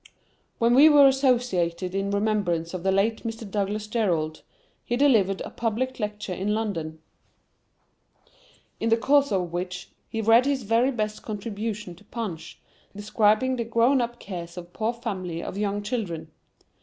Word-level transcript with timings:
When 0.57 0.73
we 0.73 0.89
were 0.89 1.07
associated 1.07 1.93
in 1.93 2.09
remembrance 2.09 2.73
of 2.73 2.81
the 2.81 2.91
late 2.91 3.21
Mr. 3.23 3.47
Douglas 3.47 3.85
Jerrold, 3.85 4.41
he 4.83 4.97
delivered 4.97 5.41
a 5.41 5.51
public 5.51 5.99
lecture 5.99 6.33
in 6.33 6.55
London, 6.55 6.97
in 8.79 8.89
the 8.89 8.97
course 8.97 9.31
of 9.31 9.53
which, 9.53 9.91
he 10.09 10.19
read 10.19 10.47
his 10.47 10.63
very 10.63 10.89
best 10.89 11.21
contribution 11.21 11.93
to 11.97 12.03
Punch, 12.05 12.59
describing 12.95 13.57
the 13.57 13.63
grown 13.63 14.01
up 14.01 14.19
cares 14.19 14.57
of 14.57 14.65
a 14.65 14.69
poor 14.69 14.91
family 14.93 15.43
of 15.43 15.55
young 15.55 15.83
children. 15.83 16.31